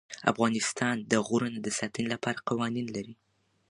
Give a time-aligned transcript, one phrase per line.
[0.31, 3.13] افغانستان د غرونه د ساتنې لپاره قوانین لري.